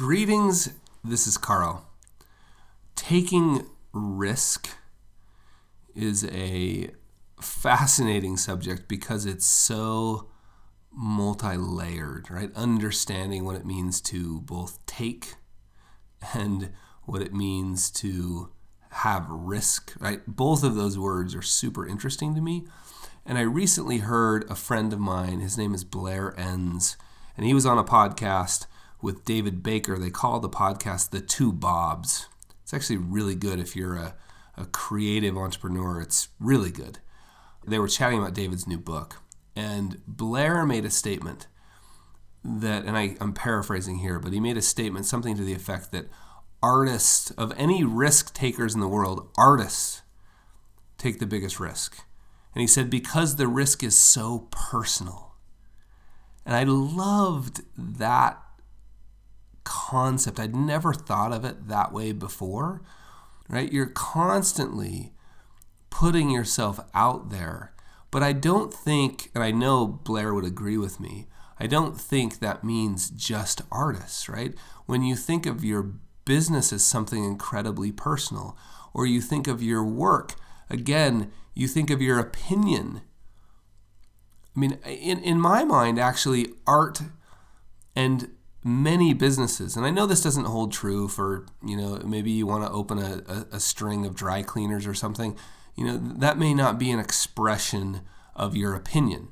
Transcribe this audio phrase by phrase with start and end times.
[0.00, 0.70] Greetings,
[1.04, 1.86] this is Carl.
[2.96, 4.70] Taking risk
[5.94, 6.92] is a
[7.38, 10.30] fascinating subject because it's so
[10.90, 12.50] multi layered, right?
[12.56, 15.34] Understanding what it means to both take
[16.32, 16.72] and
[17.04, 18.52] what it means to
[18.92, 20.22] have risk, right?
[20.26, 22.64] Both of those words are super interesting to me.
[23.26, 26.96] And I recently heard a friend of mine, his name is Blair Enns,
[27.36, 28.64] and he was on a podcast
[29.02, 29.98] with David Baker.
[29.98, 32.26] They call the podcast The Two Bobs.
[32.62, 34.14] It's actually really good if you're a,
[34.56, 36.00] a creative entrepreneur.
[36.00, 36.98] It's really good.
[37.66, 39.16] They were chatting about David's new book,
[39.54, 41.46] and Blair made a statement
[42.42, 45.92] that, and I, I'm paraphrasing here, but he made a statement, something to the effect
[45.92, 46.08] that
[46.62, 50.02] artists, of any risk takers in the world, artists
[50.96, 52.04] take the biggest risk.
[52.54, 55.34] And he said, because the risk is so personal.
[56.44, 58.42] And I loved that
[59.90, 60.38] concept.
[60.38, 62.80] I'd never thought of it that way before,
[63.48, 63.72] right?
[63.72, 65.12] You're constantly
[65.90, 67.72] putting yourself out there.
[68.10, 71.26] But I don't think, and I know Blair would agree with me,
[71.58, 74.54] I don't think that means just artists, right?
[74.86, 75.92] When you think of your
[76.24, 78.56] business as something incredibly personal,
[78.94, 80.34] or you think of your work,
[80.68, 83.02] again, you think of your opinion.
[84.56, 87.02] I mean, in, in my mind, actually, art
[87.94, 88.30] and
[88.62, 92.64] many businesses, and I know this doesn't hold true for, you know, maybe you want
[92.64, 95.36] to open a, a, a string of dry cleaners or something,
[95.76, 98.02] you know, that may not be an expression
[98.36, 99.28] of your opinion.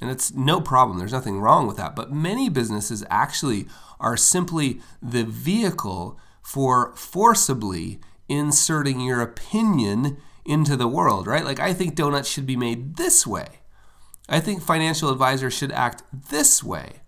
[0.00, 1.96] And it's no problem, there's nothing wrong with that.
[1.96, 3.66] But many businesses actually
[3.98, 11.44] are simply the vehicle for forcibly inserting your opinion into the world, right?
[11.44, 13.60] Like, I think donuts should be made this way.
[14.28, 17.02] I think financial advisors should act this way.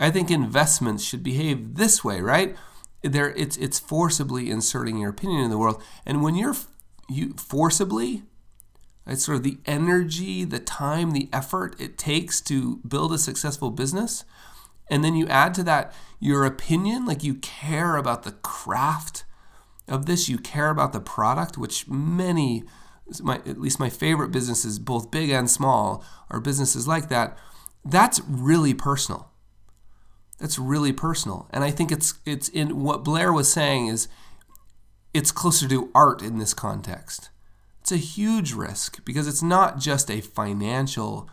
[0.00, 2.56] I think investments should behave this way, right?
[3.02, 6.56] There, it's it's forcibly inserting your opinion in the world, and when you're
[7.08, 8.22] you forcibly,
[9.06, 13.70] it's sort of the energy, the time, the effort it takes to build a successful
[13.70, 14.24] business,
[14.90, 19.24] and then you add to that your opinion, like you care about the craft
[19.88, 22.62] of this, you care about the product, which many,
[23.22, 27.36] my, at least my favorite businesses, both big and small, are businesses like that.
[27.84, 29.29] That's really personal.
[30.40, 31.48] That's really personal.
[31.50, 34.08] And I think it's it's in what Blair was saying is
[35.12, 37.28] it's closer to art in this context.
[37.80, 41.28] It's a huge risk because it's not just a financial,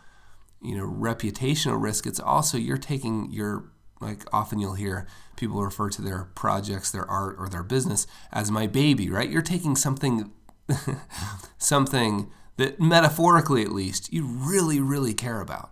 [0.62, 2.06] you know, reputational risk.
[2.06, 3.70] It's also you're taking your
[4.00, 8.50] like often you'll hear people refer to their projects, their art, or their business as
[8.50, 9.30] my baby, right?
[9.30, 10.30] You're taking something
[11.58, 15.70] something that metaphorically at least you really, really care about.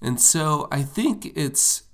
[0.00, 1.84] And so I think it's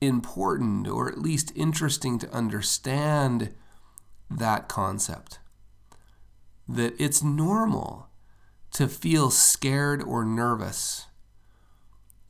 [0.00, 3.54] important or at least interesting to understand
[4.30, 5.38] that concept
[6.68, 8.08] that it's normal
[8.72, 11.06] to feel scared or nervous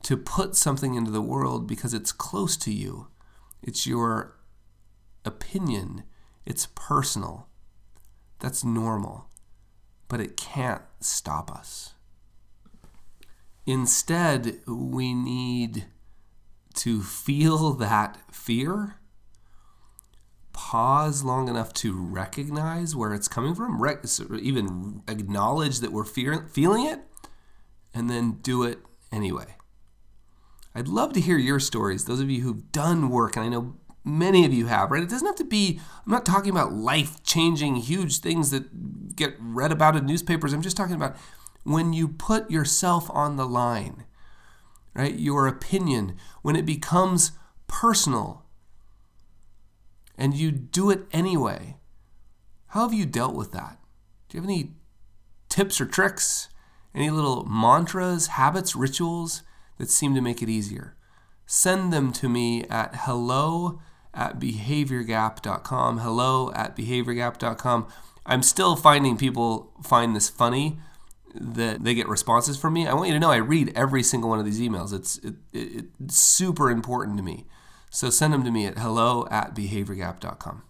[0.03, 3.09] to put something into the world because it's close to you.
[3.63, 4.37] It's your
[5.25, 6.05] opinion,
[6.45, 7.49] it's personal.
[8.39, 9.29] That's normal,
[10.07, 11.95] but it can't stop us.
[13.67, 15.87] Instead, we need
[16.75, 18.97] to feel that fear,
[20.53, 23.83] pause long enough to recognize where it's coming from,
[24.41, 27.01] even acknowledge that we're fear- feeling it,
[27.93, 28.79] and then do it
[29.13, 29.57] anyway.
[30.75, 33.77] I'd love to hear your stories, those of you who've done work, and I know
[34.05, 35.03] many of you have, right?
[35.03, 39.35] It doesn't have to be, I'm not talking about life changing, huge things that get
[39.41, 40.53] read about in newspapers.
[40.53, 41.17] I'm just talking about
[41.67, 44.05] when you put yourself on the line,
[44.95, 45.15] right?
[45.15, 47.33] Your opinion, when it becomes
[47.67, 48.47] personal
[50.17, 51.77] and you do it anyway.
[52.69, 53.79] How have you dealt with that?
[54.29, 54.73] Do you have any
[55.49, 56.49] tips or tricks?
[56.95, 59.43] Any little mantras, habits, rituals
[59.79, 60.97] that seem to make it easier?
[61.45, 63.81] Send them to me at hello
[64.15, 65.99] at behaviorgap.com.
[65.99, 67.87] Hello at behaviorgap.com.
[68.25, 70.79] I'm still finding people find this funny
[71.41, 72.87] that they get responses from me.
[72.87, 74.93] I want you to know I read every single one of these emails.
[74.93, 77.47] It's it, it, it's super important to me.
[77.91, 80.63] So send them to me at hello at behaviorgap.com.